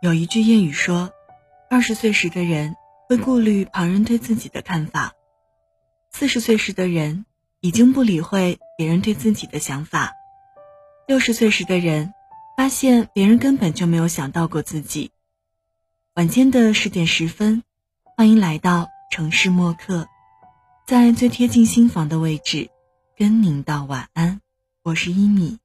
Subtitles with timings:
[0.00, 1.10] 有一句谚语说
[1.68, 2.76] ：“二十岁时的人
[3.08, 5.14] 会顾虑旁人对自己的看法，
[6.12, 7.26] 四十岁时的人
[7.60, 10.12] 已经不理会别人对自己的想法，
[11.08, 12.14] 六十岁时的人
[12.56, 15.10] 发现别人根本就没有想到过自己。”
[16.14, 17.64] 晚间的十点十分，
[18.16, 20.06] 欢迎来到城市默客，
[20.86, 22.70] 在最贴近心房的位置，
[23.16, 24.40] 跟您道晚安。
[24.84, 25.58] 我是一米，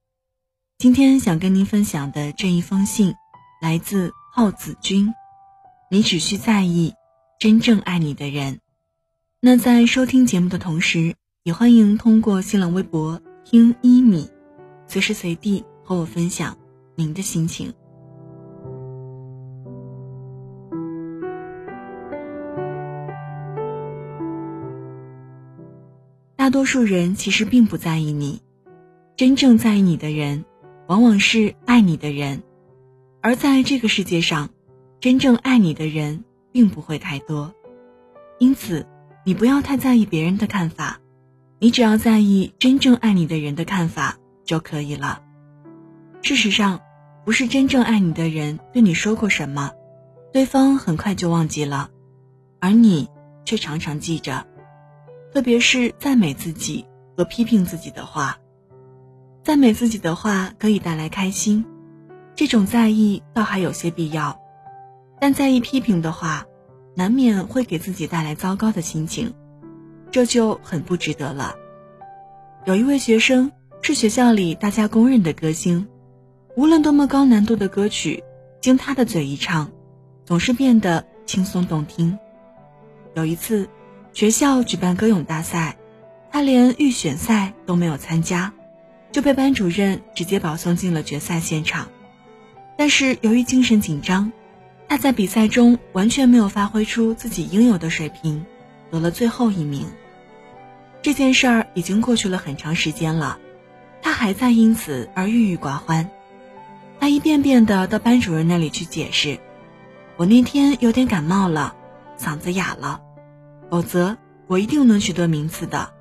[0.79, 3.13] 今天想跟您分享的这一封信，
[3.61, 5.14] 来自浩子君。
[5.92, 6.96] 你只需在意
[7.37, 8.61] 真正爱你的人。
[9.39, 14.32] 那在收听节目的同时，也欢迎通过新浪微博听一米，
[14.87, 16.57] 随时随地和我分享
[16.96, 17.71] 您的心情。
[26.36, 28.42] 大多数人其实并不在意你。
[29.15, 30.43] 真正在意你的人，
[30.87, 32.42] 往往是爱你的人，
[33.23, 34.50] 而在这个世界上，
[35.00, 37.56] 真正爱你的人并不会太多。
[38.38, 38.86] 因此，
[39.23, 41.00] 你不要太在意别人的看法，
[41.58, 45.22] 你只要在意真正爱你的人的看法就可以了。
[46.22, 46.81] 事实上，
[47.23, 49.72] 不是真正爱你的人对你说过什么，
[50.33, 51.92] 对方很快就忘记了，
[52.59, 53.08] 而你
[53.45, 54.45] 却常常记着，
[55.33, 58.38] 特别是赞美自己和批评自己的话。
[59.44, 61.64] 赞美自己的话可以带来开心，
[62.36, 64.39] 这种在意倒还有些必要，
[65.20, 66.45] 但在意批评的话，
[66.95, 69.34] 难免会给自己带来糟糕的心情，
[70.12, 71.56] 这就很不值得了。
[72.66, 75.88] 有一位学生是学校里大家公认的歌星，
[76.56, 78.23] 无论多么高难度的歌曲，
[78.61, 79.72] 经他的嘴一唱，
[80.26, 82.17] 总是变得轻松动听。
[83.14, 83.70] 有一次，
[84.11, 85.78] 学校举办歌咏大赛，
[86.31, 88.54] 他连预选赛都没有参加。
[89.11, 91.89] 就被班主任直接保送进了决赛现场，
[92.78, 94.32] 但是由于精神紧张，
[94.88, 98.46] 他在比赛中完全没有发挥出自己应有的水平，
[98.92, 99.88] 得了最后一名。
[101.02, 103.38] 这件事儿已经过去了很长时间了，
[104.02, 106.10] 他还在因此而郁郁寡欢。
[107.00, 109.39] 他一遍遍的到班主任那里去解释
[110.16, 111.76] ：“我那天有点感冒了，
[112.17, 113.02] 嗓子哑了，
[113.70, 114.17] 否则
[114.48, 115.92] 我一定能取得名次的。”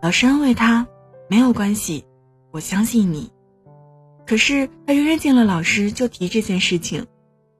[0.00, 0.86] 老师安慰他
[1.28, 2.06] ：“没有关系。”
[2.50, 3.30] 我相信你，
[4.28, 7.06] 可是他仍然见了老师就提这件事情，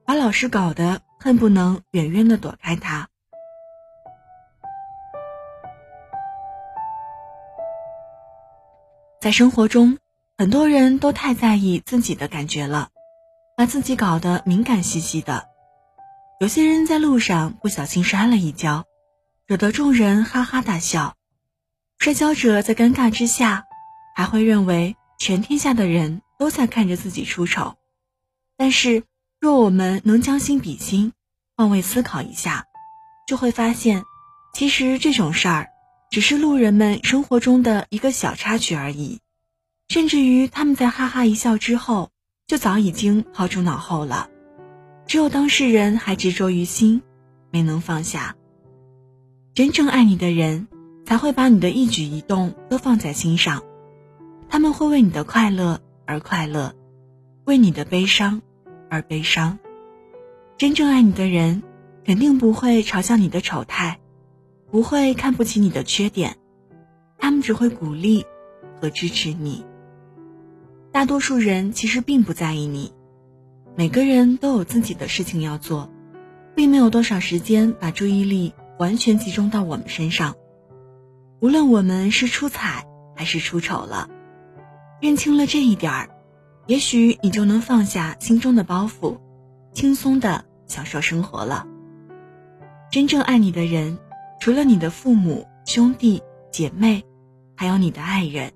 [0.05, 3.09] 把老师搞得恨不能远远的躲开他。
[9.19, 9.97] 在生活中，
[10.37, 12.91] 很多人都太在意自己的感觉了，
[13.57, 15.49] 把自己搞得敏感兮兮的。
[16.39, 18.85] 有些人在路上不小心摔了一跤，
[19.47, 21.17] 惹得众人哈哈大笑，
[21.99, 23.65] 摔跤者在尴尬之下。
[24.15, 27.77] 还会认为全天下的人都在看着自己出丑，
[28.57, 29.03] 但是
[29.41, 31.13] 若我们能将心比心，
[31.57, 32.67] 换位思考一下，
[33.27, 34.05] 就会发现，
[34.55, 35.69] 其实这种事儿
[36.11, 39.21] 只是路人们生活中的一个小插曲而已，
[39.89, 42.11] 甚至于他们在哈哈一笑之后，
[42.47, 44.31] 就早已经抛诸脑后了。
[45.07, 47.03] 只有当事人还执着于心，
[47.51, 48.37] 没能放下。
[49.55, 50.69] 真正爱你的人，
[51.05, 53.63] 才会把你的一举一动都放在心上。
[54.49, 56.75] 他们会为你的快乐而快乐，
[57.45, 58.41] 为你的悲伤
[58.89, 59.59] 而悲伤。
[60.57, 61.63] 真正爱你的人，
[62.03, 64.01] 肯定不会嘲笑你的丑态，
[64.71, 66.39] 不会看不起你的缺点，
[67.19, 68.25] 他们只会鼓励
[68.81, 69.67] 和支持你。
[70.93, 72.95] 大多数人其实并不在意你，
[73.77, 75.91] 每个人都有自己的事情要做，
[76.57, 80.37] 并没有多少时间把注意力完全集中到我们身上。
[81.41, 84.09] 无论我们是出彩还是出丑了。
[85.01, 86.11] 认清了这一点儿，
[86.67, 89.19] 也许你就能放下心中的包袱，
[89.73, 91.67] 轻松的享受生活了。
[92.91, 93.99] 真正爱你的人，
[94.41, 97.05] 除了你的父母、兄弟姐妹，
[97.55, 98.53] 还有你的爱人，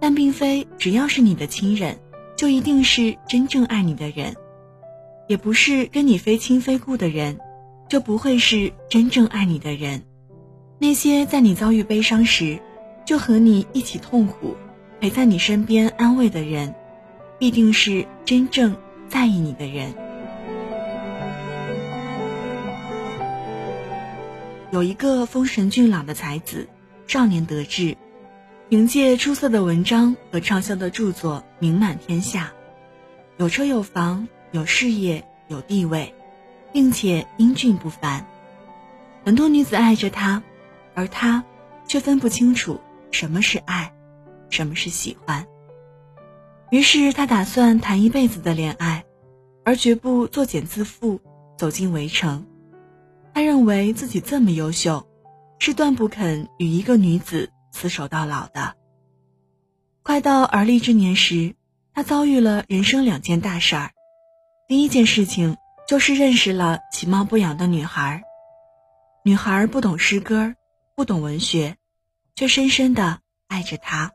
[0.00, 1.98] 但并非只要是你的亲人，
[2.36, 4.34] 就一定是真正爱你的人，
[5.28, 7.38] 也不是跟你非亲非故的人，
[7.88, 10.02] 就不会是真正爱你的人。
[10.80, 12.58] 那些在你遭遇悲伤时，
[13.06, 14.56] 就和你一起痛苦。
[15.02, 16.76] 陪在你身边安慰的人，
[17.36, 18.76] 必定是真正
[19.08, 19.92] 在意你的人。
[24.70, 26.68] 有一个风神俊朗的才子，
[27.08, 27.96] 少年得志，
[28.68, 32.52] 凭借出色的文章和畅销的著作名满天下，
[33.38, 36.14] 有车有房，有事业，有地位，
[36.72, 38.24] 并且英俊不凡。
[39.24, 40.44] 很多女子爱着他，
[40.94, 41.42] 而他
[41.88, 43.92] 却分不清楚什么是爱。
[44.52, 45.46] 什么是喜欢？
[46.70, 49.04] 于是他打算谈一辈子的恋爱，
[49.64, 51.18] 而绝不作茧自缚，
[51.56, 52.46] 走进围城。
[53.32, 55.08] 他认为自己这么优秀，
[55.58, 58.74] 是断不肯与一个女子厮守到老的。
[60.02, 61.54] 快到而立之年时，
[61.94, 63.90] 他遭遇了人生两件大事儿。
[64.68, 65.56] 第一件事情
[65.88, 68.22] 就是认识了其貌不扬的女孩。
[69.24, 70.54] 女孩不懂诗歌，
[70.94, 71.76] 不懂文学，
[72.34, 74.12] 却深深的爱着他。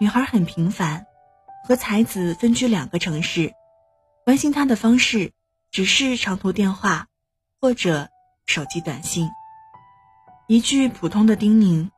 [0.00, 1.06] 女孩很平凡，
[1.64, 3.52] 和才子分居两个城市，
[4.24, 5.32] 关心他的方式
[5.70, 7.08] 只是长途电话，
[7.60, 8.08] 或者
[8.46, 9.28] 手机短信。
[10.46, 11.90] 一句普通的叮咛，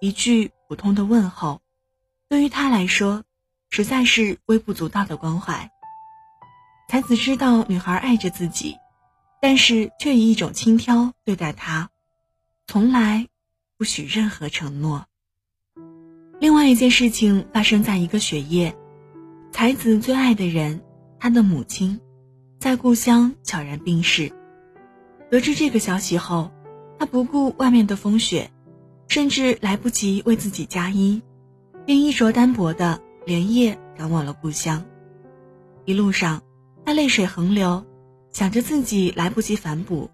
[0.00, 1.62] 一句普通的问候，
[2.28, 3.24] 对于他来说，
[3.70, 5.70] 实在是微不足道的关怀。
[6.88, 8.76] 才子知道女孩爱着自己。
[9.38, 11.90] 但是却以一种轻佻对待她，
[12.66, 13.28] 从来
[13.76, 15.06] 不许任何承诺。
[16.38, 18.76] 另外一件事情发生在一个雪夜，
[19.52, 20.82] 才子最爱的人，
[21.18, 21.98] 他的母亲，
[22.58, 24.30] 在故乡悄然病逝。
[25.30, 26.50] 得知这个消息后，
[26.98, 28.50] 他不顾外面的风雪，
[29.08, 31.22] 甚至来不及为自己加衣，
[31.84, 34.84] 便衣着单薄的连夜赶往了故乡。
[35.86, 36.42] 一路上，
[36.84, 37.84] 他泪水横流。
[38.32, 40.10] 想着自己来不及反哺，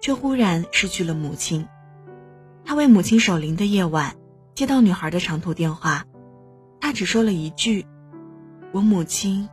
[0.00, 1.68] 却忽然失去了母亲。
[2.64, 4.16] 他为母亲守灵的夜晚，
[4.56, 6.06] 接到女孩的长途电话，
[6.80, 7.84] 他只说了一句
[8.72, 9.50] ：“我母亲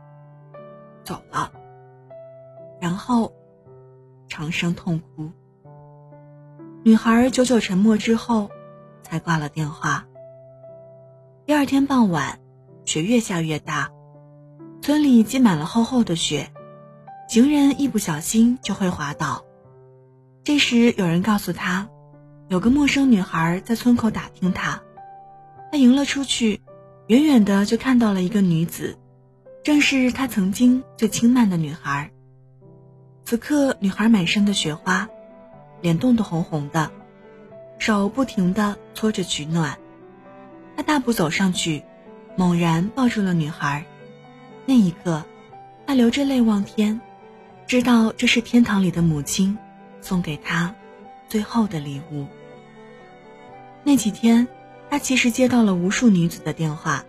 [1.04, 1.52] 走了。”
[2.80, 3.34] 然后
[4.28, 5.30] 长声痛哭。
[6.84, 8.48] 女孩久久沉默之后，
[9.02, 10.06] 才挂了电话。
[11.44, 12.40] 第二天傍晚，
[12.86, 13.90] 雪越下越大，
[14.80, 16.50] 村里积满了厚厚的雪。
[17.28, 19.44] 行人一不小心就会滑倒。
[20.44, 21.90] 这时有人告诉他，
[22.48, 24.80] 有个陌生女孩在村口打听他。
[25.74, 26.60] 他迎了出去，
[27.08, 28.96] 远远的就看到了一个女子，
[29.64, 32.12] 正是他曾经最轻慢的女孩。
[33.24, 35.08] 此刻，女孩满身的雪花，
[35.80, 36.92] 脸冻得红红的，
[37.80, 39.76] 手不停的搓着取暖。
[40.76, 41.82] 他大步走上去，
[42.36, 43.84] 猛然抱住了女孩。
[44.66, 45.24] 那一刻，
[45.88, 47.00] 他流着泪望天。
[47.66, 49.58] 知道这是天堂里的母亲
[50.00, 50.72] 送给他
[51.28, 52.26] 最后的礼物。
[53.82, 54.46] 那几天，
[54.90, 57.04] 他其实接到了无数女子的电话，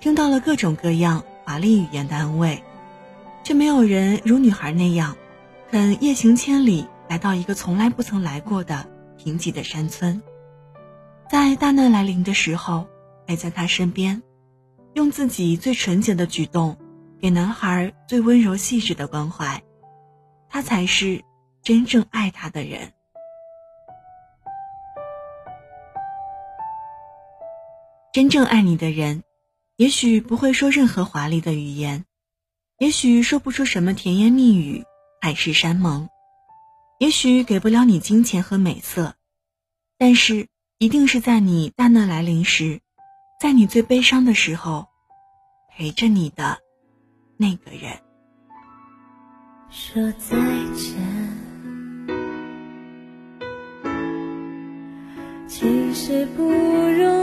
[0.00, 2.62] 听到了各种各样华丽语言的安慰，
[3.44, 5.16] 却没有人如女孩那样，
[5.70, 10.22] 肯夜行千里来到一个从来不曾来过的贫瘠的山村，
[11.30, 12.86] 在大难来临的时候
[13.26, 14.22] 陪在他身边，
[14.94, 16.78] 用自己最纯洁的举动，
[17.20, 19.62] 给男孩最温柔细致的关怀。
[20.48, 21.22] 他才是
[21.62, 22.92] 真正爱他的人。
[28.12, 29.22] 真正爱你的人，
[29.76, 32.04] 也许不会说任何华丽的语言，
[32.80, 34.82] 也许说不出什么甜言蜜语、
[35.20, 36.08] 海誓山盟，
[36.98, 39.14] 也许给不了你金钱和美色，
[39.96, 40.48] 但是
[40.78, 42.80] 一定是在你大难来临时，
[43.40, 44.88] 在你最悲伤的时候，
[45.70, 46.58] 陪着你的
[47.36, 47.96] 那个人。
[49.70, 50.36] 说再
[50.74, 50.96] 见，
[55.46, 57.19] 其实不容。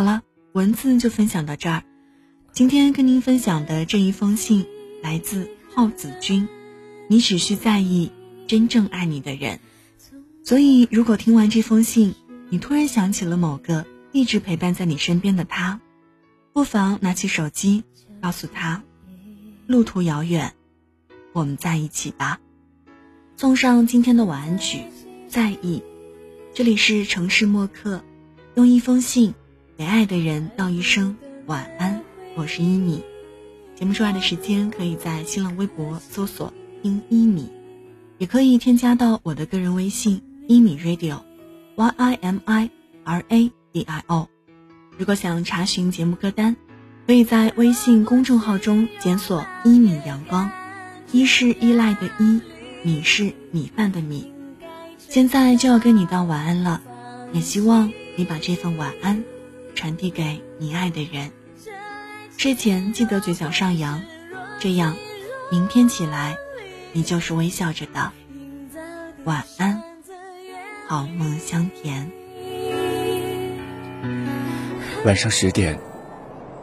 [0.00, 1.82] 好了，文字就分享到这儿。
[2.52, 4.64] 今天跟您分享的这一封信
[5.02, 6.48] 来自浩子君，
[7.06, 8.10] 你只需在意
[8.46, 9.60] 真正爱你的人。
[10.42, 12.14] 所以，如果听完这封信，
[12.48, 15.82] 你突然想起了某个一直陪伴在你身边的他，
[16.54, 17.84] 不妨拿起手机，
[18.22, 18.82] 告诉他。
[19.66, 20.54] 路途遥远，
[21.34, 22.40] 我们在一起吧。
[23.36, 24.82] 送上今天的晚安曲，
[25.28, 25.82] 在意。
[26.54, 28.02] 这里是城市默客，
[28.54, 29.34] 用一封信
[29.80, 32.02] 给爱的人道一声晚安。
[32.34, 33.02] 我是一米。
[33.74, 37.50] 节目出来的时间可以在新浪微博搜索“听一米”，
[38.18, 42.70] 也可以添加到我的个人微信“一米 radio”，y i m i
[43.04, 44.28] r a d i o。
[44.98, 46.54] 如果想查询节目歌单。
[47.06, 50.50] 可以在微信公众号中检索“一米阳光”，
[51.10, 52.42] 一是依赖的依，
[52.82, 54.30] 米是米饭的米。
[54.98, 56.82] 现在就要跟你道晚安了，
[57.32, 59.24] 也希望你把这份晚安
[59.74, 61.30] 传递给你爱的人。
[62.36, 64.02] 睡前记得嘴角上扬，
[64.58, 64.96] 这样
[65.50, 66.36] 明天起来
[66.92, 68.12] 你就是微笑着的。
[69.24, 69.82] 晚安，
[70.86, 72.10] 好梦香甜。
[75.04, 75.78] 晚上十点。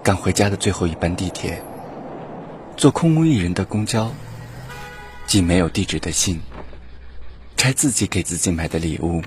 [0.04, 1.62] 赶回家的最后一班地铁，
[2.78, 4.14] 坐空无一人的公交，
[5.26, 6.40] 寄没有地址的信，
[7.58, 9.22] 拆自己给自己买的礼物，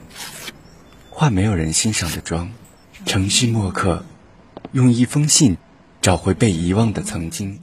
[1.11, 2.51] 化没有人欣赏的妆，
[3.07, 4.05] 城市墨客，
[4.73, 5.57] 用一封信
[6.01, 7.59] 找回被遗忘的曾经。